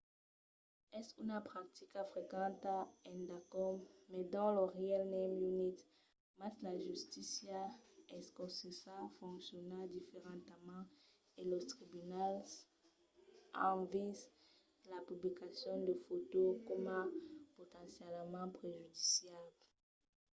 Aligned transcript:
es 0.99 1.07
una 1.23 1.37
practica 1.49 1.99
frequenta 2.13 2.73
endacòm 3.11 3.75
mai 4.11 4.23
dins 4.33 4.53
lo 4.55 4.63
reialme 4.77 5.19
unit 5.47 5.77
mas 6.39 6.53
la 6.65 6.73
justícia 6.87 7.59
escocesa 8.19 8.95
fonciona 9.19 9.79
diferentament 9.97 10.87
e 11.39 11.41
los 11.51 11.65
tribunals 11.73 12.49
an 13.69 13.79
vist 13.93 14.27
la 14.91 14.99
publicacion 15.09 15.77
de 15.87 15.93
fòtos 16.05 16.55
coma 16.69 16.99
potencialament 17.57 18.51
prejudiciable 18.57 19.63